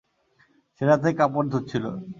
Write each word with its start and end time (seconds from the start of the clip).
সে 0.75 0.83
রাতে 0.85 1.09
কাপড় 1.19 1.47
ধুচ্ছিল। 1.51 1.85